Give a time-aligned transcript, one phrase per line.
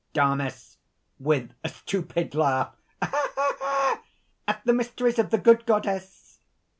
[0.13, 0.77] DAMIS
[1.19, 2.75] (with a stupid laugh).
[3.03, 3.21] "Ah!
[3.37, 3.55] ah!
[3.61, 4.01] ah!
[4.47, 6.39] at the mysteries of the good Goddess!"